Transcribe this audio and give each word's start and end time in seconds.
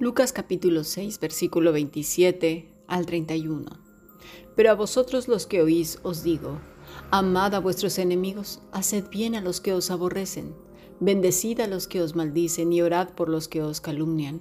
Lucas 0.00 0.32
capítulo 0.32 0.84
6, 0.84 1.18
versículo 1.18 1.72
27 1.72 2.68
al 2.86 3.04
31. 3.04 3.66
Pero 4.54 4.70
a 4.70 4.74
vosotros 4.74 5.26
los 5.26 5.48
que 5.48 5.60
oís 5.60 5.98
os 6.04 6.22
digo, 6.22 6.60
amad 7.10 7.56
a 7.56 7.58
vuestros 7.58 7.98
enemigos, 7.98 8.60
haced 8.70 9.08
bien 9.10 9.34
a 9.34 9.40
los 9.40 9.60
que 9.60 9.72
os 9.72 9.90
aborrecen, 9.90 10.54
bendecid 11.00 11.58
a 11.58 11.66
los 11.66 11.88
que 11.88 12.00
os 12.00 12.14
maldicen 12.14 12.72
y 12.72 12.80
orad 12.80 13.08
por 13.16 13.28
los 13.28 13.48
que 13.48 13.60
os 13.60 13.80
calumnian. 13.80 14.40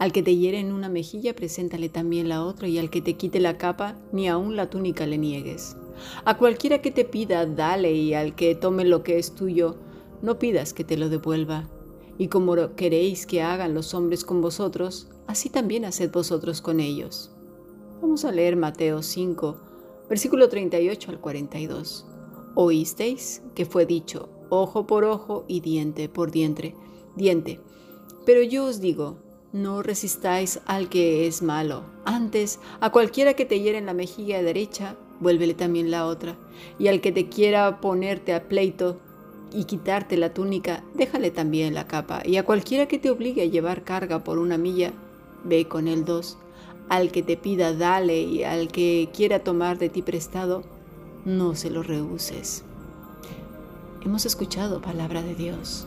Al 0.00 0.10
que 0.10 0.24
te 0.24 0.34
hiere 0.34 0.58
en 0.58 0.72
una 0.72 0.88
mejilla, 0.88 1.36
preséntale 1.36 1.88
también 1.88 2.28
la 2.28 2.44
otra, 2.44 2.66
y 2.66 2.78
al 2.78 2.90
que 2.90 3.00
te 3.00 3.14
quite 3.14 3.38
la 3.38 3.56
capa, 3.56 3.96
ni 4.10 4.28
aun 4.28 4.56
la 4.56 4.70
túnica 4.70 5.06
le 5.06 5.18
niegues. 5.18 5.76
A 6.24 6.36
cualquiera 6.36 6.82
que 6.82 6.90
te 6.90 7.04
pida, 7.04 7.46
dale, 7.46 7.92
y 7.92 8.14
al 8.14 8.34
que 8.34 8.56
tome 8.56 8.84
lo 8.84 9.04
que 9.04 9.20
es 9.20 9.36
tuyo, 9.36 9.76
no 10.20 10.40
pidas 10.40 10.74
que 10.74 10.82
te 10.82 10.96
lo 10.96 11.08
devuelva. 11.08 11.70
Y 12.18 12.28
como 12.28 12.74
queréis 12.76 13.26
que 13.26 13.42
hagan 13.42 13.74
los 13.74 13.94
hombres 13.94 14.24
con 14.24 14.40
vosotros, 14.40 15.08
así 15.26 15.50
también 15.50 15.84
haced 15.84 16.10
vosotros 16.12 16.60
con 16.60 16.80
ellos. 16.80 17.32
Vamos 18.00 18.24
a 18.24 18.32
leer 18.32 18.56
Mateo 18.56 19.02
5, 19.02 19.56
versículo 20.08 20.48
38 20.48 21.10
al 21.10 21.20
42. 21.20 22.06
Oísteis 22.54 23.42
que 23.54 23.66
fue 23.66 23.86
dicho, 23.86 24.28
ojo 24.48 24.86
por 24.86 25.04
ojo 25.04 25.44
y 25.48 25.60
diente 25.60 26.08
por 26.08 26.30
diente, 26.30 26.76
diente. 27.16 27.60
Pero 28.24 28.42
yo 28.42 28.66
os 28.66 28.80
digo, 28.80 29.18
no 29.52 29.82
resistáis 29.82 30.60
al 30.66 30.88
que 30.88 31.26
es 31.26 31.42
malo. 31.42 31.84
Antes, 32.04 32.60
a 32.80 32.90
cualquiera 32.90 33.34
que 33.34 33.44
te 33.44 33.60
hiere 33.60 33.78
en 33.78 33.86
la 33.86 33.94
mejilla 33.94 34.42
derecha, 34.42 34.96
vuélvele 35.20 35.54
también 35.54 35.90
la 35.90 36.06
otra. 36.06 36.36
Y 36.78 36.88
al 36.88 37.00
que 37.00 37.12
te 37.12 37.28
quiera 37.28 37.80
ponerte 37.80 38.34
a 38.34 38.48
pleito, 38.48 39.00
y 39.54 39.64
quitarte 39.64 40.16
la 40.16 40.34
túnica, 40.34 40.82
déjale 40.94 41.30
también 41.30 41.74
la 41.74 41.86
capa, 41.86 42.22
y 42.24 42.36
a 42.36 42.44
cualquiera 42.44 42.86
que 42.86 42.98
te 42.98 43.10
obligue 43.10 43.42
a 43.42 43.46
llevar 43.46 43.84
carga 43.84 44.24
por 44.24 44.38
una 44.38 44.58
milla, 44.58 44.92
ve 45.44 45.66
con 45.68 45.88
él 45.88 46.04
dos. 46.04 46.38
Al 46.88 47.10
que 47.12 47.22
te 47.22 47.36
pida, 47.36 47.72
dale, 47.72 48.20
y 48.20 48.44
al 48.44 48.68
que 48.68 49.08
quiera 49.14 49.38
tomar 49.38 49.78
de 49.78 49.88
ti 49.88 50.02
prestado, 50.02 50.62
no 51.24 51.54
se 51.54 51.70
lo 51.70 51.82
rehuses. 51.82 52.64
Hemos 54.04 54.26
escuchado 54.26 54.82
palabra 54.82 55.22
de 55.22 55.34
Dios. 55.34 55.86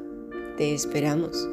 Te 0.57 0.73
esperamos. 0.73 1.47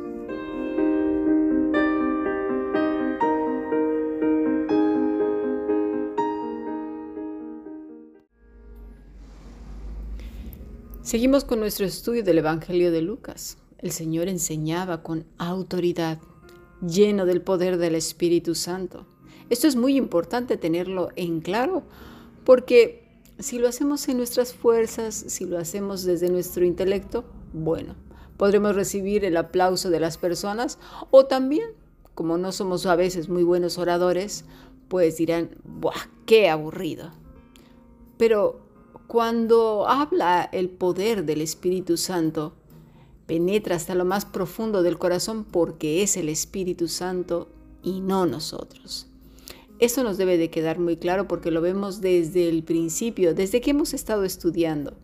Seguimos 11.02 11.44
con 11.44 11.60
nuestro 11.60 11.86
estudio 11.86 12.22
del 12.22 12.38
Evangelio 12.38 12.92
de 12.92 13.00
Lucas. 13.00 13.56
El 13.78 13.92
Señor 13.92 14.28
enseñaba 14.28 15.02
con 15.02 15.24
autoridad, 15.38 16.18
lleno 16.86 17.24
del 17.24 17.40
poder 17.40 17.78
del 17.78 17.94
Espíritu 17.94 18.54
Santo. 18.54 19.06
Esto 19.48 19.68
es 19.68 19.76
muy 19.76 19.96
importante 19.96 20.58
tenerlo 20.58 21.08
en 21.16 21.40
claro, 21.40 21.84
porque 22.44 23.08
si 23.38 23.58
lo 23.58 23.68
hacemos 23.68 24.06
en 24.08 24.18
nuestras 24.18 24.52
fuerzas, 24.52 25.14
si 25.14 25.46
lo 25.46 25.56
hacemos 25.58 26.04
desde 26.04 26.28
nuestro 26.28 26.64
intelecto, 26.64 27.24
bueno, 27.54 27.94
podremos 28.38 28.74
recibir 28.74 29.26
el 29.26 29.36
aplauso 29.36 29.90
de 29.90 30.00
las 30.00 30.16
personas 30.16 30.78
o 31.10 31.26
también, 31.26 31.68
como 32.14 32.38
no 32.38 32.52
somos 32.52 32.86
a 32.86 32.96
veces 32.96 33.28
muy 33.28 33.42
buenos 33.42 33.76
oradores, 33.76 34.46
pues 34.88 35.18
dirán, 35.18 35.50
¡buah, 35.64 36.08
qué 36.24 36.48
aburrido! 36.48 37.10
Pero 38.16 38.60
cuando 39.06 39.86
habla 39.86 40.48
el 40.52 40.70
poder 40.70 41.26
del 41.26 41.42
Espíritu 41.42 41.96
Santo, 41.96 42.54
penetra 43.26 43.76
hasta 43.76 43.94
lo 43.94 44.06
más 44.06 44.24
profundo 44.24 44.82
del 44.82 44.98
corazón 44.98 45.44
porque 45.44 46.02
es 46.02 46.16
el 46.16 46.28
Espíritu 46.28 46.88
Santo 46.88 47.48
y 47.82 48.00
no 48.00 48.24
nosotros. 48.24 49.06
Esto 49.80 50.02
nos 50.02 50.16
debe 50.16 50.38
de 50.38 50.50
quedar 50.50 50.78
muy 50.78 50.96
claro 50.96 51.28
porque 51.28 51.50
lo 51.50 51.60
vemos 51.60 52.00
desde 52.00 52.48
el 52.48 52.64
principio, 52.64 53.34
desde 53.34 53.60
que 53.60 53.70
hemos 53.70 53.94
estado 53.94 54.24
estudiando 54.24 54.96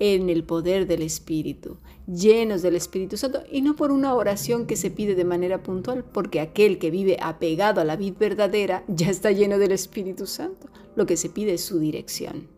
en 0.00 0.30
el 0.30 0.44
poder 0.44 0.86
del 0.86 1.02
Espíritu, 1.02 1.76
llenos 2.06 2.62
del 2.62 2.74
Espíritu 2.74 3.18
Santo, 3.18 3.42
y 3.50 3.60
no 3.60 3.76
por 3.76 3.92
una 3.92 4.14
oración 4.14 4.66
que 4.66 4.74
se 4.74 4.90
pide 4.90 5.14
de 5.14 5.26
manera 5.26 5.62
puntual, 5.62 6.04
porque 6.04 6.40
aquel 6.40 6.78
que 6.78 6.90
vive 6.90 7.18
apegado 7.20 7.82
a 7.82 7.84
la 7.84 7.96
vida 7.96 8.16
verdadera 8.18 8.82
ya 8.88 9.10
está 9.10 9.30
lleno 9.30 9.58
del 9.58 9.72
Espíritu 9.72 10.26
Santo. 10.26 10.68
Lo 10.96 11.04
que 11.04 11.18
se 11.18 11.28
pide 11.28 11.52
es 11.52 11.62
su 11.62 11.78
dirección. 11.78 12.48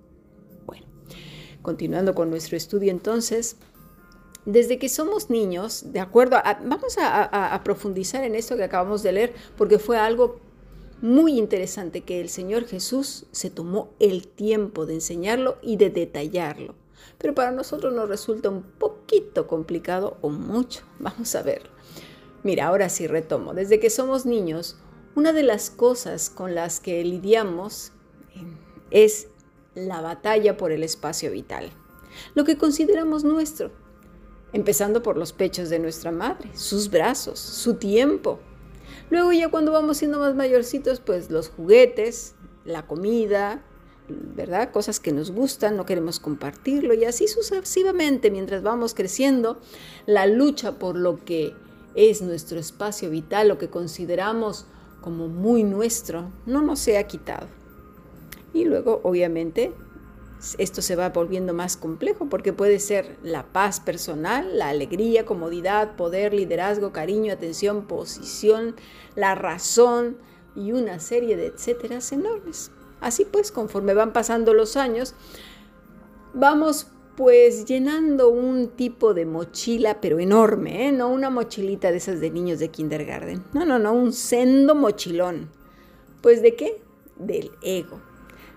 Bueno, 0.66 0.86
continuando 1.62 2.14
con 2.14 2.30
nuestro 2.30 2.56
estudio 2.56 2.92
entonces, 2.92 3.56
desde 4.46 4.78
que 4.78 4.88
somos 4.88 5.28
niños, 5.28 5.92
de 5.92 5.98
acuerdo, 5.98 6.36
vamos 6.64 6.96
a, 6.98 7.54
a 7.54 7.64
profundizar 7.64 8.22
en 8.22 8.36
esto 8.36 8.56
que 8.56 8.64
acabamos 8.64 9.02
de 9.02 9.12
leer, 9.12 9.34
porque 9.58 9.80
fue 9.80 9.98
algo 9.98 10.40
muy 11.00 11.36
interesante 11.38 12.02
que 12.02 12.20
el 12.20 12.28
Señor 12.28 12.66
Jesús 12.66 13.26
se 13.32 13.50
tomó 13.50 13.90
el 13.98 14.28
tiempo 14.28 14.86
de 14.86 14.94
enseñarlo 14.94 15.58
y 15.60 15.76
de 15.76 15.90
detallarlo 15.90 16.81
pero 17.18 17.34
para 17.34 17.50
nosotros 17.50 17.92
nos 17.92 18.08
resulta 18.08 18.48
un 18.48 18.62
poquito 18.62 19.46
complicado 19.46 20.16
o 20.20 20.30
mucho. 20.30 20.82
Vamos 20.98 21.34
a 21.34 21.42
verlo. 21.42 21.70
Mira, 22.42 22.66
ahora 22.66 22.88
sí 22.88 23.06
retomo. 23.06 23.54
Desde 23.54 23.78
que 23.78 23.90
somos 23.90 24.26
niños, 24.26 24.76
una 25.14 25.32
de 25.32 25.42
las 25.42 25.70
cosas 25.70 26.30
con 26.30 26.54
las 26.54 26.80
que 26.80 27.04
lidiamos 27.04 27.92
eh, 28.34 28.44
es 28.90 29.28
la 29.74 30.00
batalla 30.00 30.56
por 30.56 30.72
el 30.72 30.82
espacio 30.82 31.30
vital, 31.30 31.70
lo 32.34 32.44
que 32.44 32.58
consideramos 32.58 33.24
nuestro, 33.24 33.70
empezando 34.52 35.02
por 35.02 35.16
los 35.16 35.32
pechos 35.32 35.70
de 35.70 35.78
nuestra 35.78 36.10
madre, 36.10 36.50
sus 36.54 36.90
brazos, 36.90 37.38
su 37.38 37.74
tiempo. 37.74 38.40
Luego 39.10 39.32
ya 39.32 39.48
cuando 39.48 39.72
vamos 39.72 39.98
siendo 39.98 40.18
más 40.18 40.34
mayorcitos, 40.34 41.00
pues 41.00 41.30
los 41.30 41.48
juguetes, 41.48 42.34
la 42.64 42.86
comida, 42.86 43.62
¿verdad? 44.34 44.70
Cosas 44.70 45.00
que 45.00 45.12
nos 45.12 45.30
gustan, 45.30 45.76
no 45.76 45.86
queremos 45.86 46.20
compartirlo 46.20 46.94
y 46.94 47.04
así 47.04 47.28
sucesivamente 47.28 48.30
mientras 48.30 48.62
vamos 48.62 48.94
creciendo, 48.94 49.60
la 50.06 50.26
lucha 50.26 50.78
por 50.78 50.96
lo 50.96 51.24
que 51.24 51.54
es 51.94 52.22
nuestro 52.22 52.58
espacio 52.58 53.10
vital, 53.10 53.48
lo 53.48 53.58
que 53.58 53.68
consideramos 53.68 54.66
como 55.00 55.28
muy 55.28 55.64
nuestro, 55.64 56.30
no 56.46 56.62
nos 56.62 56.78
se 56.78 56.96
ha 56.96 57.06
quitado. 57.06 57.48
Y 58.54 58.64
luego, 58.64 59.00
obviamente, 59.02 59.72
esto 60.58 60.82
se 60.82 60.96
va 60.96 61.10
volviendo 61.10 61.54
más 61.54 61.76
complejo 61.76 62.28
porque 62.28 62.52
puede 62.52 62.80
ser 62.80 63.16
la 63.22 63.44
paz 63.44 63.80
personal, 63.80 64.58
la 64.58 64.68
alegría, 64.68 65.24
comodidad, 65.24 65.96
poder, 65.96 66.34
liderazgo, 66.34 66.92
cariño, 66.92 67.32
atención, 67.32 67.86
posición, 67.86 68.74
la 69.14 69.34
razón 69.34 70.16
y 70.56 70.72
una 70.72 70.98
serie 70.98 71.36
de 71.36 71.46
etcéteras 71.46 72.12
enormes. 72.12 72.70
Así 73.02 73.24
pues, 73.24 73.52
conforme 73.52 73.94
van 73.94 74.12
pasando 74.12 74.54
los 74.54 74.76
años, 74.76 75.14
vamos 76.32 76.86
pues 77.16 77.66
llenando 77.66 78.30
un 78.30 78.68
tipo 78.68 79.12
de 79.12 79.26
mochila, 79.26 80.00
pero 80.00 80.18
enorme, 80.18 80.88
¿eh? 80.88 80.92
no 80.92 81.08
una 81.08 81.28
mochilita 81.28 81.90
de 81.90 81.98
esas 81.98 82.20
de 82.20 82.30
niños 82.30 82.58
de 82.58 82.70
kindergarten. 82.70 83.44
No, 83.52 83.66
no, 83.66 83.78
no, 83.78 83.92
un 83.92 84.12
sendo 84.12 84.74
mochilón. 84.74 85.50
Pues 86.22 86.40
de 86.40 86.54
qué? 86.54 86.80
Del 87.16 87.50
ego, 87.60 88.00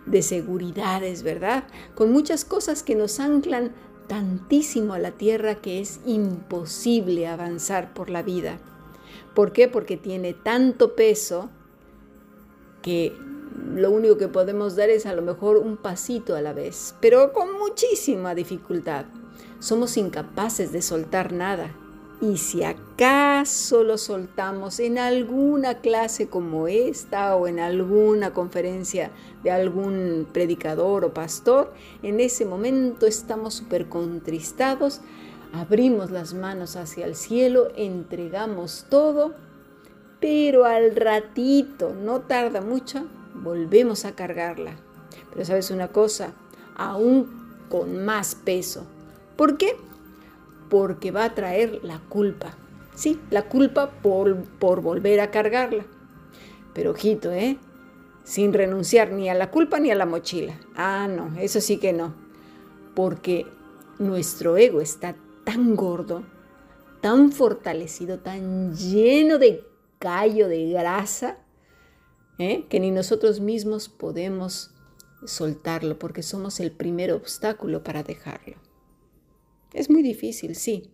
de 0.06 0.22
seguridades, 0.22 1.24
¿verdad? 1.24 1.66
Con 1.96 2.12
muchas 2.12 2.46
cosas 2.46 2.84
que 2.84 2.96
nos 2.96 3.20
anclan 3.20 3.74
tantísimo 4.08 4.94
a 4.94 5.00
la 5.00 5.12
tierra 5.12 5.56
que 5.56 5.82
es 5.82 6.00
imposible 6.06 7.28
avanzar 7.28 7.94
por 7.94 8.10
la 8.12 8.22
vida. 8.22 8.60
¿Por 9.34 9.52
qué? 9.52 9.68
Porque 9.68 9.98
tiene 9.98 10.34
tanto 10.34 10.96
peso 10.96 11.50
que 12.82 13.18
lo 13.76 13.92
único 13.92 14.18
que 14.18 14.30
podemos 14.30 14.78
dar 14.78 14.90
es 14.90 15.06
a 15.06 15.14
lo 15.14 15.22
mejor 15.22 15.58
un 15.58 15.76
pasito 15.76 16.38
a 16.38 16.42
la 16.42 16.54
vez, 16.54 16.96
pero 17.02 17.34
con 17.34 17.52
muchísima 17.60 18.34
dificultad. 18.34 19.06
somos 19.60 19.98
incapaces 19.98 20.72
de 20.72 20.82
soltar 20.82 21.34
nada. 21.34 21.76
Y 22.22 22.38
si 22.38 22.64
acaso 22.64 23.84
lo 23.84 23.98
soltamos 23.98 24.80
en 24.80 24.98
alguna 24.98 25.80
clase 25.82 26.30
como 26.30 26.68
esta 26.68 27.36
o 27.36 27.48
en 27.48 27.60
alguna 27.60 28.32
conferencia 28.32 29.12
de 29.44 29.52
algún 29.52 30.28
predicador 30.32 31.04
o 31.04 31.14
pastor, 31.14 31.74
en 32.02 32.22
ese 32.22 32.46
momento 32.46 33.06
estamos 33.08 33.56
súper 33.56 33.90
contristados, 33.90 35.02
abrimos 35.52 36.12
las 36.12 36.34
manos 36.34 36.78
hacia 36.78 37.06
el 37.06 37.16
cielo, 37.16 37.68
entregamos 37.76 38.86
todo, 38.90 39.34
pero 40.22 40.64
al 40.64 40.96
ratito, 40.96 41.94
no 41.94 42.22
tarda 42.22 42.62
mucho, 42.62 43.08
volvemos 43.46 44.04
a 44.04 44.16
cargarla. 44.16 44.76
Pero 45.32 45.46
sabes 45.46 45.72
una 45.72 45.88
cosa, 45.88 46.34
aún 46.76 47.46
con 47.70 48.04
más 48.04 48.36
peso. 48.36 48.86
¿Por 49.38 49.58
qué? 49.58 49.78
porque 50.70 51.12
va 51.12 51.26
a 51.26 51.36
traer 51.36 51.80
la 51.84 52.00
culpa. 52.10 52.56
Sí, 52.96 53.20
la 53.30 53.44
culpa 53.44 53.92
por, 53.92 54.44
por 54.44 54.82
volver 54.82 55.20
a 55.20 55.32
cargarla. 55.32 55.86
Pero 56.74 56.92
ojito, 56.92 57.32
¿eh? 57.32 57.58
Sin 58.24 58.54
renunciar 58.54 59.12
ni 59.12 59.30
a 59.30 59.34
la 59.34 59.52
culpa 59.52 59.80
ni 59.80 59.92
a 59.92 59.96
la 59.96 60.06
mochila. 60.06 60.60
Ah, 60.76 61.08
no, 61.08 61.38
eso 61.40 61.62
sí 61.62 61.78
que 61.78 61.94
no. 61.94 62.14
Porque 62.96 63.46
nuestro 64.00 64.58
ego 64.58 64.82
está 64.82 65.16
tan 65.44 65.76
gordo, 65.76 66.24
tan 67.02 67.32
fortalecido, 67.32 68.20
tan 68.20 68.76
lleno 68.76 69.38
de 69.38 69.64
callo, 70.00 70.48
de 70.48 70.72
grasa, 70.72 71.38
¿eh? 72.38 72.66
que 72.70 72.80
ni 72.80 72.92
nosotros 72.92 73.40
mismos 73.40 73.90
podemos 73.90 74.72
soltarlo 75.26 75.98
porque 75.98 76.24
somos 76.24 76.60
el 76.60 76.72
primer 76.72 77.12
obstáculo 77.12 77.84
para 77.84 78.04
dejarlo. 78.04 78.58
Es 79.74 79.90
muy 79.90 80.02
difícil, 80.02 80.56
sí. 80.56 80.92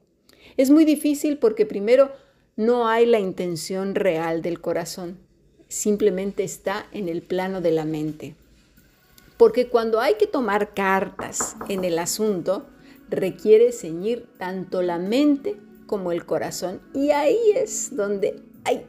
Es 0.57 0.69
muy 0.69 0.85
difícil 0.85 1.37
porque 1.37 1.65
primero 1.65 2.11
no 2.55 2.87
hay 2.87 3.05
la 3.05 3.19
intención 3.19 3.95
real 3.95 4.41
del 4.41 4.59
corazón, 4.59 5.19
simplemente 5.67 6.43
está 6.43 6.87
en 6.91 7.07
el 7.07 7.21
plano 7.21 7.61
de 7.61 7.71
la 7.71 7.85
mente. 7.85 8.35
Porque 9.37 9.69
cuando 9.69 9.99
hay 9.99 10.15
que 10.15 10.27
tomar 10.27 10.73
cartas 10.73 11.55
en 11.69 11.83
el 11.83 11.97
asunto, 11.97 12.67
requiere 13.09 13.71
ceñir 13.71 14.27
tanto 14.37 14.81
la 14.81 14.99
mente 14.99 15.55
como 15.87 16.11
el 16.11 16.25
corazón. 16.25 16.81
Y 16.93 17.11
ahí 17.11 17.39
es 17.55 17.95
donde 17.95 18.41
hay, 18.63 18.85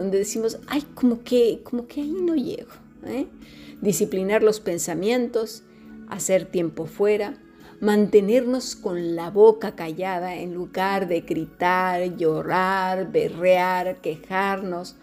donde 0.00 0.16
decimos, 0.16 0.58
ay, 0.66 0.82
como 0.94 1.22
que, 1.22 1.60
como 1.62 1.86
que 1.86 2.00
ahí 2.00 2.16
no 2.22 2.34
llego. 2.34 2.70
¿eh? 3.04 3.26
Disciplinar 3.82 4.42
los 4.42 4.58
pensamientos, 4.58 5.62
hacer 6.08 6.46
tiempo 6.46 6.86
fuera, 6.86 7.34
mantenernos 7.80 8.76
con 8.76 9.14
la 9.14 9.30
boca 9.30 9.76
callada 9.76 10.36
en 10.36 10.54
lugar 10.54 11.06
de 11.06 11.20
gritar, 11.20 12.16
llorar, 12.16 13.12
berrear, 13.12 14.00
quejarnos, 14.00 14.96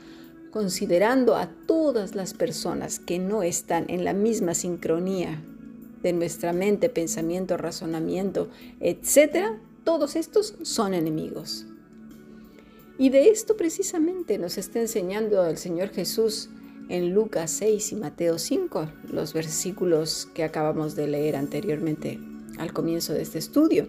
considerando 0.49 1.35
a 1.35 1.47
todas 1.67 2.15
las 2.15 2.33
personas 2.33 2.97
que 2.97 3.19
no 3.19 3.43
están 3.43 3.85
en 3.89 4.03
la 4.03 4.13
misma 4.13 4.55
sincronía 4.55 5.43
de 6.01 6.13
nuestra 6.13 6.53
mente, 6.53 6.89
pensamiento, 6.89 7.55
razonamiento, 7.55 8.49
etc., 8.79 9.59
todos 9.83 10.15
estos 10.15 10.55
son 10.63 10.95
enemigos. 10.95 11.67
Y 12.99 13.09
de 13.09 13.29
esto 13.29 13.55
precisamente 13.55 14.39
nos 14.39 14.57
está 14.57 14.79
enseñando 14.79 15.45
el 15.45 15.57
Señor 15.57 15.89
Jesús 15.89 16.49
en 16.89 17.13
Lucas 17.13 17.51
6 17.51 17.91
y 17.91 17.95
Mateo 17.95 18.39
5, 18.39 18.89
los 19.11 19.33
versículos 19.33 20.27
que 20.33 20.43
acabamos 20.43 20.95
de 20.95 21.07
leer 21.07 21.35
anteriormente 21.35 22.19
al 22.57 22.73
comienzo 22.73 23.13
de 23.13 23.21
este 23.21 23.37
estudio. 23.37 23.87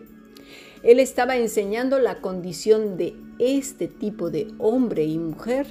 Él 0.83 1.01
estaba 1.01 1.37
enseñando 1.37 1.99
la 1.99 2.21
condición 2.21 2.99
de 2.99 3.17
este 3.39 3.89
tipo 3.89 4.31
de 4.31 4.49
hombre 4.59 5.05
y 5.05 5.19
mujer 5.19 5.67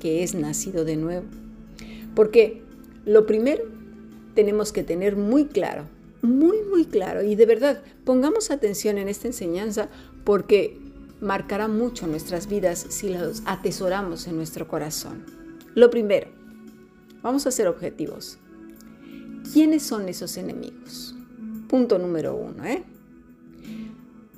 que 0.00 0.24
es 0.24 0.34
nacido 0.34 0.84
de 0.84 0.96
nuevo. 0.96 1.26
Porque 2.14 2.62
lo 3.04 3.26
primero 3.26 3.62
tenemos 4.34 4.72
que 4.72 4.82
tener 4.82 5.14
muy 5.16 5.46
claro, 5.46 5.84
muy, 6.20 6.62
muy 6.62 6.84
claro, 6.84 7.22
y 7.22 7.36
de 7.36 7.46
verdad 7.46 7.82
pongamos 8.04 8.50
atención 8.50 8.98
en 8.98 9.08
esta 9.08 9.28
enseñanza 9.28 9.88
porque 10.24 10.85
marcará 11.20 11.68
mucho 11.68 12.06
nuestras 12.06 12.46
vidas 12.46 12.86
si 12.88 13.10
los 13.10 13.42
atesoramos 13.46 14.26
en 14.26 14.36
nuestro 14.36 14.68
corazón. 14.68 15.24
Lo 15.74 15.90
primero, 15.90 16.28
vamos 17.22 17.46
a 17.46 17.50
ser 17.50 17.68
objetivos. 17.68 18.38
¿Quiénes 19.52 19.82
son 19.82 20.08
esos 20.08 20.36
enemigos? 20.36 21.14
Punto 21.68 21.98
número 21.98 22.34
uno. 22.34 22.64
¿eh? 22.64 22.84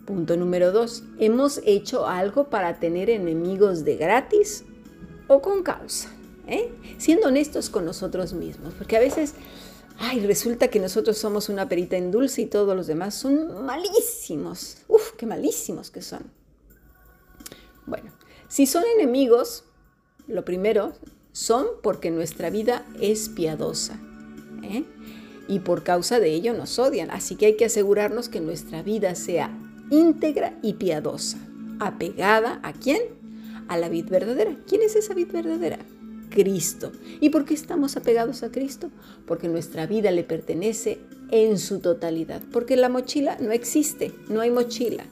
Punto 0.07 0.37
número 0.37 0.73
dos. 0.73 1.05
¿Hemos 1.19 1.61
hecho 1.65 2.07
algo 2.07 2.49
para 2.51 2.79
tener 2.79 3.11
enemigos 3.11 3.85
de 3.85 3.97
gratis 3.97 4.65
o 5.27 5.41
con 5.43 5.63
causa? 5.63 6.11
¿eh? 6.47 6.73
Siendo 6.99 7.29
honestos 7.29 7.71
con 7.71 7.85
nosotros 7.85 8.33
mismos, 8.33 8.75
porque 8.75 8.97
a 8.97 9.01
veces, 9.01 9.35
ay, 9.99 10.21
resulta 10.27 10.69
que 10.69 10.81
nosotros 10.81 11.19
somos 11.19 11.49
una 11.49 11.69
perita 11.69 11.97
en 11.97 12.11
dulce 12.11 12.43
y 12.43 12.47
todos 12.47 12.75
los 12.75 12.87
demás 12.87 13.15
son 13.15 13.65
malísimos. 13.65 14.79
Uf, 14.89 15.13
qué 15.17 15.27
malísimos 15.27 15.91
que 15.91 16.03
son. 16.03 16.38
Bueno, 17.89 18.13
si 18.49 18.67
son 18.67 18.85
enemigos, 18.99 19.65
lo 20.27 20.45
primero 20.45 20.93
son 21.33 21.67
porque 21.83 22.11
nuestra 22.11 22.51
vida 22.51 22.87
es 23.01 23.29
piadosa. 23.29 23.99
¿eh? 24.63 24.85
y 25.49 25.61
por 25.61 25.83
causa 25.83 26.21
de 26.21 26.33
ello 26.33 26.53
nos 26.53 26.79
odian. 26.79 27.11
Así 27.11 27.35
que 27.35 27.47
hay 27.47 27.57
que 27.57 27.65
asegurarnos 27.65 28.29
que 28.29 28.41
nuestra 28.41 28.83
vida 28.83 29.15
sea 29.15 29.51
íntegra 29.91 30.57
y 30.63 30.75
piadosa, 30.75 31.39
apegada 31.81 32.61
a 32.63 32.75
quién? 32.75 33.01
A 33.67 33.79
la 33.79 33.89
vid 33.89 34.09
verdadera. 34.09 34.57
¿Quién 34.69 34.83
es 34.83 34.95
esa 34.95 35.15
vid 35.15 35.33
verdadera? 35.33 35.79
Cristo. 36.31 36.93
¿Y 37.21 37.31
por 37.31 37.47
qué 37.47 37.55
estamos 37.55 37.97
apegados 37.97 38.43
a 38.43 38.53
Cristo? 38.53 38.91
Porque 39.27 39.49
nuestra 39.49 39.87
vida 39.87 40.11
le 40.11 40.25
pertenece 40.25 41.01
en 41.31 41.59
su 41.59 41.81
totalidad. 41.81 42.43
Porque 42.53 42.77
la 42.77 42.91
mochila 42.91 43.39
no 43.41 43.51
existe, 43.51 44.13
no 44.29 44.43
hay 44.43 44.51
mochila. 44.51 45.07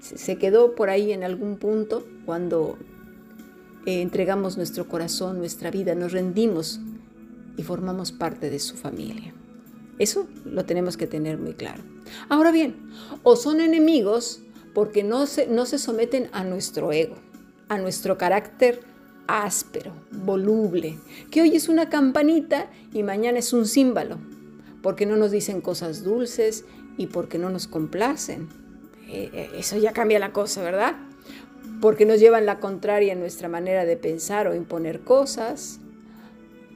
Se 0.00 0.36
quedó 0.36 0.74
por 0.74 0.90
ahí 0.90 1.12
en 1.12 1.24
algún 1.24 1.56
punto 1.56 2.06
cuando 2.24 2.78
eh, 3.86 4.00
entregamos 4.02 4.56
nuestro 4.56 4.88
corazón, 4.88 5.38
nuestra 5.38 5.70
vida, 5.70 5.94
nos 5.94 6.12
rendimos 6.12 6.80
y 7.56 7.62
formamos 7.62 8.12
parte 8.12 8.50
de 8.50 8.58
su 8.58 8.76
familia. 8.76 9.34
Eso 9.98 10.28
lo 10.44 10.64
tenemos 10.64 10.96
que 10.96 11.06
tener 11.06 11.38
muy 11.38 11.54
claro. 11.54 11.82
Ahora 12.28 12.52
bien, 12.52 12.90
o 13.22 13.34
son 13.34 13.60
enemigos 13.60 14.40
porque 14.74 15.02
no 15.02 15.26
se, 15.26 15.46
no 15.46 15.66
se 15.66 15.78
someten 15.78 16.28
a 16.32 16.44
nuestro 16.44 16.92
ego, 16.92 17.16
a 17.68 17.78
nuestro 17.78 18.16
carácter 18.16 18.80
áspero, 19.26 19.92
voluble, 20.10 20.98
que 21.30 21.42
hoy 21.42 21.56
es 21.56 21.68
una 21.68 21.88
campanita 21.88 22.70
y 22.92 23.02
mañana 23.02 23.38
es 23.38 23.52
un 23.52 23.66
címbalo, 23.66 24.18
porque 24.82 25.04
no 25.04 25.16
nos 25.16 25.30
dicen 25.30 25.60
cosas 25.60 26.04
dulces 26.04 26.64
y 26.96 27.08
porque 27.08 27.38
no 27.38 27.50
nos 27.50 27.66
complacen. 27.66 28.48
Eh, 29.08 29.30
eh, 29.32 29.50
eso 29.56 29.78
ya 29.78 29.92
cambia 29.92 30.18
la 30.18 30.32
cosa, 30.32 30.62
¿verdad? 30.62 30.96
Porque 31.80 32.04
nos 32.04 32.20
llevan 32.20 32.46
la 32.46 32.60
contraria 32.60 33.12
en 33.12 33.20
nuestra 33.20 33.48
manera 33.48 33.84
de 33.84 33.96
pensar 33.96 34.46
o 34.48 34.54
imponer 34.54 35.00
cosas, 35.00 35.80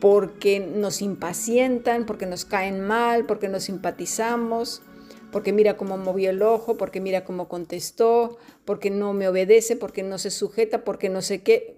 porque 0.00 0.60
nos 0.60 1.02
impacientan, 1.02 2.06
porque 2.06 2.26
nos 2.26 2.44
caen 2.44 2.80
mal, 2.80 3.26
porque 3.26 3.48
nos 3.48 3.64
simpatizamos, 3.64 4.82
porque 5.30 5.52
mira 5.52 5.76
cómo 5.76 5.96
movió 5.98 6.30
el 6.30 6.42
ojo, 6.42 6.76
porque 6.76 7.00
mira 7.00 7.24
cómo 7.24 7.48
contestó, 7.48 8.38
porque 8.64 8.90
no 8.90 9.12
me 9.12 9.28
obedece, 9.28 9.76
porque 9.76 10.02
no 10.02 10.18
se 10.18 10.30
sujeta, 10.30 10.84
porque 10.84 11.08
no 11.08 11.22
sé 11.22 11.42
qué. 11.42 11.76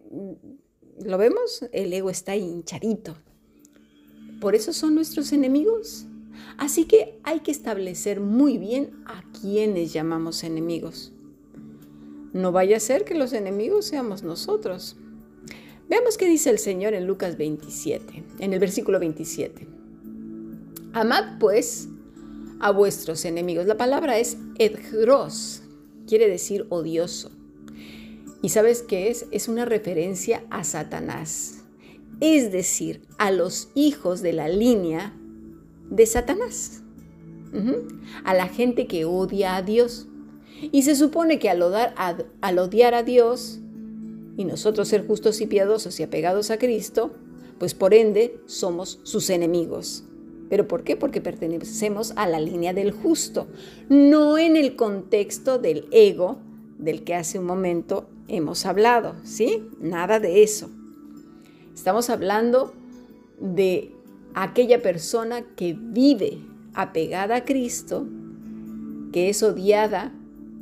¿Lo 1.04 1.18
vemos? 1.18 1.66
El 1.72 1.92
ego 1.92 2.10
está 2.10 2.36
hinchadito. 2.36 3.16
Por 4.40 4.54
eso 4.54 4.72
son 4.72 4.94
nuestros 4.94 5.32
enemigos. 5.32 6.06
Así 6.56 6.84
que 6.84 7.18
hay 7.22 7.40
que 7.40 7.50
establecer 7.50 8.20
muy 8.20 8.58
bien 8.58 8.90
a 9.06 9.22
quienes 9.40 9.92
llamamos 9.92 10.44
enemigos. 10.44 11.12
No 12.32 12.52
vaya 12.52 12.76
a 12.76 12.80
ser 12.80 13.04
que 13.04 13.14
los 13.14 13.32
enemigos 13.32 13.86
seamos 13.86 14.22
nosotros. 14.22 14.96
Veamos 15.88 16.16
qué 16.16 16.26
dice 16.26 16.50
el 16.50 16.58
Señor 16.58 16.94
en 16.94 17.06
Lucas 17.06 17.36
27, 17.36 18.24
en 18.38 18.52
el 18.52 18.58
versículo 18.58 18.98
27. 18.98 19.66
Amad 20.92 21.38
pues 21.38 21.88
a 22.60 22.70
vuestros 22.70 23.24
enemigos. 23.24 23.66
La 23.66 23.76
palabra 23.76 24.18
es 24.18 24.36
edgros, 24.58 25.62
quiere 26.06 26.28
decir 26.28 26.66
odioso. 26.70 27.30
¿Y 28.42 28.50
sabes 28.50 28.82
qué 28.82 29.10
es? 29.10 29.26
Es 29.30 29.48
una 29.48 29.64
referencia 29.64 30.44
a 30.50 30.64
Satanás, 30.64 31.64
es 32.20 32.52
decir, 32.52 33.02
a 33.18 33.30
los 33.30 33.68
hijos 33.74 34.22
de 34.22 34.32
la 34.32 34.48
línea 34.48 35.14
de 35.90 36.06
Satanás, 36.06 36.82
a 38.24 38.34
la 38.34 38.48
gente 38.48 38.86
que 38.86 39.04
odia 39.04 39.56
a 39.56 39.62
Dios. 39.62 40.08
Y 40.72 40.82
se 40.82 40.94
supone 40.94 41.38
que 41.38 41.50
al, 41.50 41.62
al 42.40 42.58
odiar 42.58 42.94
a 42.94 43.02
Dios, 43.02 43.60
y 44.36 44.44
nosotros 44.44 44.88
ser 44.88 45.06
justos 45.06 45.40
y 45.40 45.46
piadosos 45.46 46.00
y 46.00 46.02
apegados 46.02 46.50
a 46.50 46.58
Cristo, 46.58 47.12
pues 47.58 47.74
por 47.74 47.94
ende 47.94 48.40
somos 48.46 49.00
sus 49.04 49.30
enemigos. 49.30 50.04
¿Pero 50.48 50.68
por 50.68 50.84
qué? 50.84 50.96
Porque 50.96 51.20
pertenecemos 51.20 52.12
a 52.16 52.28
la 52.28 52.40
línea 52.40 52.74
del 52.74 52.92
justo, 52.92 53.46
no 53.88 54.38
en 54.38 54.56
el 54.56 54.76
contexto 54.76 55.58
del 55.58 55.86
ego 55.90 56.38
del 56.78 57.04
que 57.04 57.14
hace 57.14 57.38
un 57.38 57.46
momento 57.46 58.08
hemos 58.28 58.66
hablado, 58.66 59.14
¿sí? 59.24 59.68
Nada 59.80 60.20
de 60.20 60.42
eso. 60.42 60.68
Estamos 61.74 62.10
hablando 62.10 62.74
de 63.40 63.92
aquella 64.34 64.82
persona 64.82 65.42
que 65.56 65.76
vive 65.78 66.38
apegada 66.74 67.36
a 67.36 67.44
Cristo, 67.44 68.06
que 69.12 69.28
es 69.28 69.42
odiada 69.42 70.12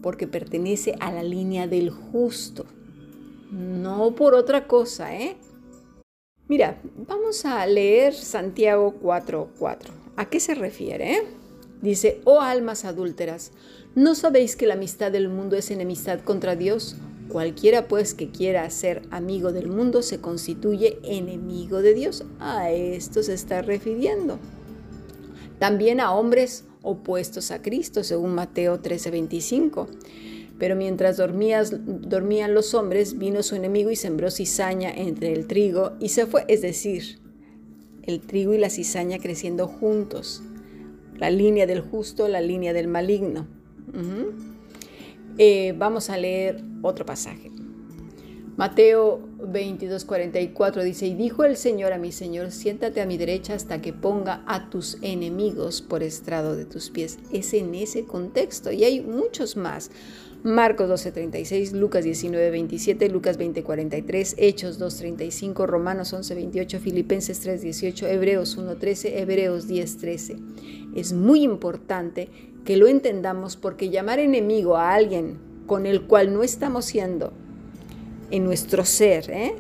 porque 0.02 0.26
pertenece 0.26 0.95
a 1.00 1.11
la 1.12 1.23
línea 1.23 1.67
del 1.67 1.91
justo, 1.91 2.67
no 3.50 4.14
por 4.14 4.35
otra 4.35 4.67
cosa, 4.67 5.17
¿eh? 5.17 5.37
Mira, 6.49 6.81
vamos 7.09 7.45
a 7.47 7.64
leer 7.67 8.14
Santiago 8.14 8.95
4:4. 9.00 9.91
¿A 10.17 10.26
qué 10.26 10.41
se 10.41 10.55
refiere? 10.55 11.23
Dice, 11.81 12.21
oh 12.25 12.41
almas 12.41 12.85
adúlteras, 12.85 13.52
¿no 13.95 14.14
sabéis 14.14 14.57
que 14.57 14.67
la 14.67 14.75
amistad 14.75 15.11
del 15.11 15.29
mundo 15.29 15.57
es 15.57 15.71
enemistad 15.71 16.21
contra 16.21 16.55
Dios? 16.55 16.97
Cualquiera 17.32 17.88
pues 17.88 18.12
que 18.12 18.28
quiera 18.28 18.68
ser 18.68 19.04
amigo 19.10 19.52
del 19.52 19.68
mundo 19.68 20.02
se 20.02 20.20
constituye 20.20 20.98
enemigo 21.02 21.80
de 21.80 21.94
Dios. 21.94 22.24
A 22.38 22.70
esto 22.70 23.22
se 23.22 23.32
está 23.32 23.62
refiriendo. 23.62 24.38
También 25.58 25.98
a 26.00 26.12
hombres 26.12 26.66
opuestos 26.82 27.50
a 27.50 27.62
Cristo, 27.62 28.04
según 28.04 28.34
Mateo 28.34 28.82
13:25. 28.82 29.88
Pero 30.58 30.76
mientras 30.76 31.16
dormían 31.16 32.52
los 32.54 32.74
hombres, 32.74 33.16
vino 33.18 33.42
su 33.42 33.56
enemigo 33.56 33.90
y 33.90 33.96
sembró 33.96 34.30
cizaña 34.30 34.92
entre 34.92 35.32
el 35.32 35.46
trigo 35.46 35.92
y 36.00 36.10
se 36.10 36.26
fue. 36.26 36.44
Es 36.48 36.60
decir, 36.60 37.18
el 38.02 38.20
trigo 38.20 38.52
y 38.52 38.58
la 38.58 38.68
cizaña 38.68 39.18
creciendo 39.18 39.68
juntos. 39.68 40.42
La 41.16 41.30
línea 41.30 41.66
del 41.66 41.80
justo, 41.80 42.28
la 42.28 42.42
línea 42.42 42.74
del 42.74 42.88
maligno. 42.88 43.46
Eh, 45.38 45.74
vamos 45.76 46.10
a 46.10 46.16
leer 46.16 46.62
otro 46.82 47.06
pasaje. 47.06 47.50
Mateo 48.56 49.18
22, 49.38 50.04
44 50.04 50.84
dice, 50.84 51.06
y 51.06 51.14
dijo 51.14 51.44
el 51.44 51.56
Señor 51.56 51.94
a 51.94 51.98
mi 51.98 52.12
Señor, 52.12 52.50
siéntate 52.50 53.00
a 53.00 53.06
mi 53.06 53.16
derecha 53.16 53.54
hasta 53.54 53.80
que 53.80 53.94
ponga 53.94 54.42
a 54.46 54.68
tus 54.68 54.98
enemigos 55.00 55.80
por 55.80 56.02
estrado 56.02 56.54
de 56.54 56.66
tus 56.66 56.90
pies. 56.90 57.18
Es 57.32 57.54
en 57.54 57.74
ese 57.74 58.04
contexto 58.04 58.70
y 58.70 58.84
hay 58.84 59.00
muchos 59.00 59.56
más. 59.56 59.90
Marcos 60.44 60.88
12:36, 60.88 61.72
Lucas 61.72 62.04
19:27, 62.04 63.08
Lucas 63.08 63.38
20:43, 63.38 64.34
Hechos 64.36 64.78
2:35, 64.78 65.66
Romanos 65.66 66.12
11:28, 66.12 66.78
Filipenses 66.78 67.40
3:18, 67.40 68.06
Hebreos 68.08 68.58
1:13, 68.58 69.20
Hebreos 69.20 69.66
10:13. 69.66 70.36
Es 70.94 71.12
muy 71.12 71.42
importante 71.42 72.28
que 72.64 72.76
lo 72.76 72.87
entendamos 72.87 73.57
porque 73.57 73.90
llamar 73.90 74.19
enemigo 74.19 74.76
a 74.76 74.95
alguien 74.95 75.38
con 75.66 75.87
el 75.87 76.02
cual 76.02 76.33
no 76.33 76.42
estamos 76.42 76.85
siendo 76.85 77.33
en 78.31 78.45
nuestro 78.45 78.85
ser, 78.85 79.31
¿eh? 79.31 79.54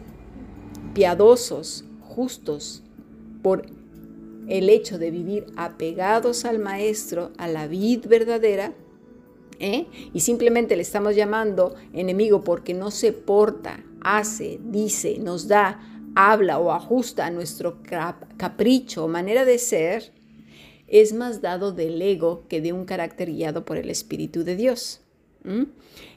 piadosos, 0.94 1.84
justos, 2.00 2.82
por 3.42 3.66
el 4.48 4.68
hecho 4.68 4.98
de 4.98 5.10
vivir 5.10 5.46
apegados 5.56 6.44
al 6.44 6.58
Maestro, 6.58 7.32
a 7.38 7.48
la 7.48 7.66
vid 7.66 8.06
verdadera, 8.06 8.72
¿eh? 9.58 9.86
y 10.12 10.20
simplemente 10.20 10.76
le 10.76 10.82
estamos 10.82 11.14
llamando 11.16 11.74
enemigo 11.92 12.42
porque 12.42 12.74
no 12.74 12.90
se 12.90 13.12
porta, 13.12 13.84
hace, 14.00 14.58
dice, 14.62 15.18
nos 15.18 15.48
da, 15.48 15.80
habla 16.14 16.58
o 16.58 16.72
ajusta 16.72 17.26
a 17.26 17.30
nuestro 17.30 17.78
capricho 18.36 19.04
o 19.04 19.08
manera 19.08 19.44
de 19.44 19.58
ser, 19.58 20.12
es 20.92 21.14
más 21.14 21.40
dado 21.40 21.72
del 21.72 22.00
ego 22.02 22.44
que 22.48 22.60
de 22.60 22.74
un 22.74 22.84
carácter 22.84 23.32
guiado 23.32 23.64
por 23.64 23.78
el 23.78 23.88
Espíritu 23.88 24.44
de 24.44 24.56
Dios. 24.56 25.00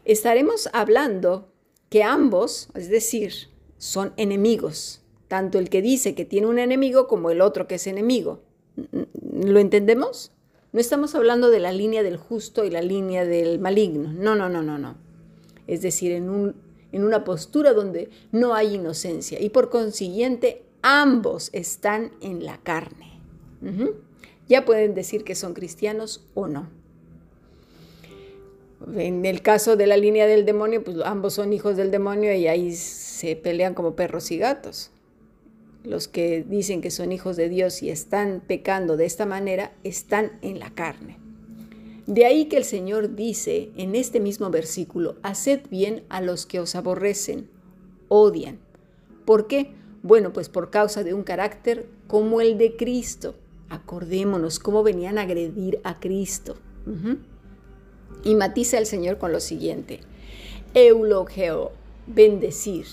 Estaremos 0.03 0.69
hablando 0.73 1.47
que 1.89 2.03
ambos, 2.03 2.67
es 2.75 2.89
decir, 2.89 3.33
son 3.77 4.13
enemigos, 4.17 5.01
tanto 5.29 5.59
el 5.59 5.69
que 5.69 5.81
dice 5.81 6.13
que 6.13 6.25
tiene 6.25 6.47
un 6.47 6.59
enemigo 6.59 7.07
como 7.07 7.31
el 7.31 7.39
otro 7.39 7.67
que 7.67 7.75
es 7.75 7.87
enemigo. 7.87 8.41
¿Lo 9.31 9.59
entendemos? 9.59 10.33
No 10.73 10.81
estamos 10.81 11.15
hablando 11.15 11.49
de 11.49 11.61
la 11.61 11.71
línea 11.71 12.03
del 12.03 12.17
justo 12.17 12.65
y 12.65 12.69
la 12.69 12.81
línea 12.81 13.23
del 13.23 13.59
maligno. 13.59 14.11
No, 14.11 14.35
no, 14.35 14.49
no, 14.49 14.61
no, 14.61 14.77
no. 14.77 14.97
Es 15.67 15.81
decir, 15.83 16.11
en, 16.11 16.29
un, 16.29 16.53
en 16.91 17.05
una 17.05 17.23
postura 17.23 17.71
donde 17.71 18.09
no 18.33 18.53
hay 18.53 18.75
inocencia 18.75 19.39
y 19.41 19.49
por 19.49 19.69
consiguiente 19.69 20.63
ambos 20.81 21.49
están 21.53 22.11
en 22.19 22.43
la 22.43 22.57
carne. 22.57 23.21
Ya 24.47 24.65
pueden 24.65 24.93
decir 24.93 25.23
que 25.23 25.35
son 25.35 25.53
cristianos 25.53 26.25
o 26.33 26.47
no. 26.47 26.69
En 28.95 29.25
el 29.25 29.41
caso 29.41 29.75
de 29.75 29.87
la 29.87 29.97
línea 29.97 30.27
del 30.27 30.45
demonio, 30.45 30.83
pues 30.83 30.97
ambos 31.03 31.33
son 31.33 31.53
hijos 31.53 31.75
del 31.77 31.91
demonio 31.91 32.33
y 32.33 32.47
ahí 32.47 32.73
se 32.73 33.35
pelean 33.35 33.73
como 33.73 33.95
perros 33.95 34.31
y 34.31 34.37
gatos 34.37 34.91
los 35.85 36.07
que 36.07 36.43
dicen 36.43 36.81
que 36.81 36.91
son 36.91 37.11
hijos 37.11 37.37
de 37.37 37.49
Dios 37.49 37.81
y 37.83 37.89
están 37.89 38.41
pecando 38.45 38.97
de 38.97 39.05
esta 39.05 39.25
manera, 39.25 39.71
están 39.83 40.33
en 40.41 40.59
la 40.59 40.71
carne. 40.71 41.17
De 42.07 42.25
ahí 42.25 42.45
que 42.45 42.57
el 42.57 42.65
Señor 42.65 43.15
dice 43.15 43.71
en 43.77 43.95
este 43.95 44.19
mismo 44.19 44.49
versículo, 44.49 45.15
haced 45.23 45.61
bien 45.69 46.03
a 46.09 46.21
los 46.21 46.45
que 46.45 46.59
os 46.59 46.75
aborrecen, 46.75 47.49
odian. 48.09 48.59
¿Por 49.25 49.47
qué? 49.47 49.71
Bueno, 50.03 50.33
pues 50.33 50.49
por 50.49 50.69
causa 50.69 51.03
de 51.03 51.13
un 51.13 51.23
carácter 51.23 51.87
como 52.07 52.41
el 52.41 52.57
de 52.57 52.75
Cristo. 52.75 53.35
Acordémonos 53.69 54.59
cómo 54.59 54.83
venían 54.83 55.17
a 55.17 55.21
agredir 55.21 55.79
a 55.83 55.99
Cristo. 55.99 56.55
Y 58.23 58.35
matiza 58.35 58.77
el 58.77 58.85
Señor 58.85 59.17
con 59.17 59.31
lo 59.31 59.39
siguiente, 59.39 60.01
eulogeo, 60.73 61.71
bendecir 62.07 62.85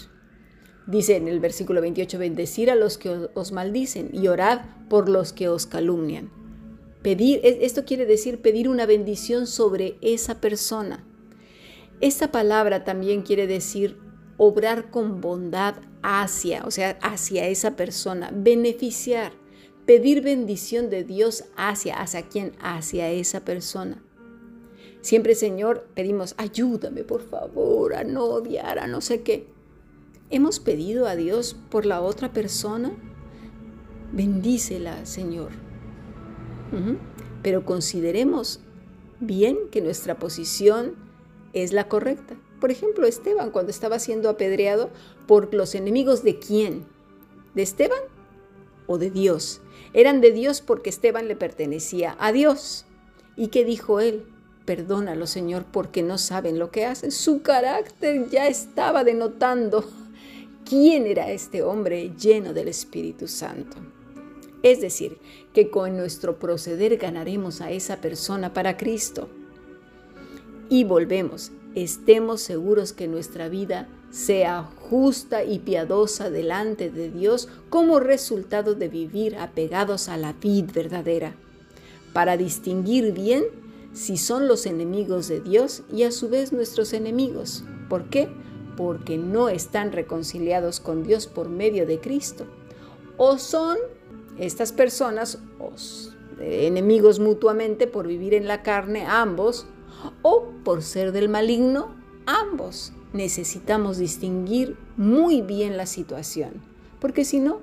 Dice 0.87 1.17
en 1.17 1.29
el 1.29 1.38
versículo 1.38 1.81
28, 1.81 2.19
bendecir 2.19 2.71
a 2.71 2.75
los 2.75 2.99
que 2.99 3.29
os 3.35 3.52
maldicen 3.52 4.11
y 4.12 4.26
orad 4.26 4.62
por 4.88 5.09
los 5.09 5.33
que 5.33 5.49
os 5.49 5.67
calumnian. 5.67 6.31
Pedir, 7.02 7.41
esto 7.43 7.85
quiere 7.85 8.05
decir 8.05 8.41
pedir 8.43 8.69
una 8.69 8.87
bendición 8.87 9.47
sobre 9.47 9.97
esa 10.00 10.41
persona. 10.41 11.05
Esta 12.00 12.33
palabra 12.33 12.85
también 12.85 13.23
quiere 13.23 13.47
decir 13.47 13.97
obrar 14.38 14.91
con 14.91 15.21
bondad 15.21 15.76
hacia, 16.02 16.64
o 16.64 16.71
sea, 16.73 16.99
hacia 17.00 17.47
esa 17.47 17.76
persona, 17.76 18.31
beneficiar, 18.35 19.33
pedir 19.87 20.23
bendición 20.23 20.91
de 20.91 21.05
Dios 21.05 21.45
hacia, 21.57 22.01
hacia 22.01 22.23
quién, 22.23 22.53
hacia 22.61 23.11
esa 23.11 23.45
persona. 23.45 24.03
Siempre, 25.01 25.35
Señor, 25.35 25.89
pedimos, 25.95 26.35
ayúdame, 26.39 27.03
por 27.03 27.23
favor, 27.23 27.95
a 27.95 28.05
no 28.05 28.25
odiar, 28.25 28.79
a 28.79 28.87
no 28.87 29.01
sé 29.01 29.23
qué. 29.23 29.47
¿Hemos 30.31 30.61
pedido 30.61 31.07
a 31.07 31.17
Dios 31.17 31.57
por 31.71 31.87
la 31.87 32.01
otra 32.01 32.33
persona? 32.33 32.93
Bendícela, 34.12 35.05
Señor. 35.05 35.51
Pero 37.43 37.65
consideremos 37.65 38.61
bien 39.21 39.59
que 39.71 39.81
nuestra 39.81 40.19
posición 40.19 40.95
es 41.53 41.73
la 41.73 41.89
correcta. 41.89 42.37
Por 42.61 42.71
ejemplo, 42.71 43.07
Esteban, 43.07 43.51
cuando 43.51 43.71
estaba 43.71 43.99
siendo 43.99 44.31
apedreado 44.31 44.91
por 45.27 45.53
los 45.53 45.75
enemigos 45.75 46.23
de 46.23 46.39
quién? 46.39 46.87
¿De 47.55 47.62
Esteban 47.62 47.99
o 48.87 48.99
de 48.99 49.11
Dios? 49.11 49.61
Eran 49.95 50.21
de 50.21 50.33
Dios 50.33 50.61
porque 50.61 50.91
Esteban 50.91 51.29
le 51.29 51.37
pertenecía 51.37 52.17
a 52.19 52.33
Dios. 52.33 52.87
¿Y 53.37 53.49
qué 53.49 53.65
dijo 53.65 54.01
él? 54.01 54.25
Perdónalo, 54.65 55.27
Señor, 55.27 55.65
porque 55.71 56.03
no 56.03 56.19
saben 56.19 56.59
lo 56.59 56.71
que 56.71 56.87
hacen. 56.87 57.11
Su 57.11 57.43
carácter 57.43 58.29
ya 58.31 58.47
estaba 58.47 59.05
denotando 59.05 59.85
quién 60.65 61.07
era 61.07 61.31
este 61.31 61.62
hombre 61.62 62.12
lleno 62.17 62.53
del 62.53 62.69
Espíritu 62.69 63.29
Santo. 63.29 63.77
Es 64.62 64.81
decir, 64.81 65.19
que 65.53 65.71
con 65.71 65.97
nuestro 65.97 66.39
proceder 66.39 66.97
ganaremos 66.97 67.61
a 67.61 67.73
esa 67.73 68.01
persona 68.01 68.55
para 68.55 68.77
Cristo. 68.77 69.29
Y 70.69 70.85
volvemos, 70.85 71.51
estemos 71.75 72.41
seguros 72.41 72.93
que 72.93 73.09
nuestra 73.09 73.49
vida 73.49 73.89
sea 74.12 74.71
justa 74.88 75.42
y 75.42 75.59
piadosa 75.59 76.31
delante 76.31 76.88
de 76.88 77.11
Dios 77.11 77.49
como 77.69 77.99
resultado 77.99 78.76
de 78.76 78.87
vivir 78.87 79.37
apegados 79.37 80.09
a 80.09 80.16
la 80.16 80.35
vid 80.35 80.66
verdadera, 80.73 81.35
para 82.12 82.37
distinguir 82.37 83.12
bien 83.12 83.42
si 83.92 84.16
son 84.16 84.47
los 84.47 84.66
enemigos 84.66 85.26
de 85.26 85.40
Dios 85.40 85.83
y 85.92 86.04
a 86.04 86.12
su 86.12 86.28
vez 86.28 86.52
nuestros 86.52 86.92
enemigos. 86.92 87.64
¿Por 87.88 88.09
qué? 88.09 88.28
porque 88.76 89.19
no 89.19 89.49
están 89.49 89.92
reconciliados 89.92 90.81
con 90.81 91.02
Dios 91.02 91.26
por 91.26 91.49
medio 91.49 91.87
de 91.87 92.00
Cristo. 92.00 92.47
O 93.16 93.38
son 93.38 93.78
estas 94.38 94.73
personas 94.73 95.38
enemigos 96.40 97.19
mutuamente 97.19 97.87
por 97.87 98.07
vivir 98.07 98.35
en 98.35 98.49
la 98.49 98.62
carne, 98.62 99.07
ambos, 99.07 99.66
o 100.23 100.49
por 100.64 100.83
ser 100.83 101.12
del 101.12 101.28
maligno, 101.28 101.95
ambos. 102.26 102.92
Necesitamos 103.12 103.99
distinguir 103.99 104.76
muy 104.97 105.42
bien 105.42 105.76
la 105.76 105.87
situación, 105.87 106.62
porque 107.00 107.25
si 107.25 107.40
no, 107.40 107.61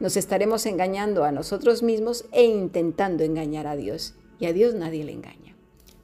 nos 0.00 0.16
estaremos 0.16 0.66
engañando 0.66 1.24
a 1.24 1.32
nosotros 1.32 1.82
mismos 1.82 2.24
e 2.32 2.44
intentando 2.44 3.22
engañar 3.22 3.66
a 3.66 3.76
Dios. 3.76 4.14
Y 4.38 4.46
a 4.46 4.54
Dios 4.54 4.74
nadie 4.74 5.04
le 5.04 5.12
engaña. 5.12 5.54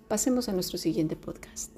Pasemos 0.08 0.50
a 0.50 0.52
nuestro 0.52 0.76
siguiente 0.76 1.16
podcast. 1.16 1.75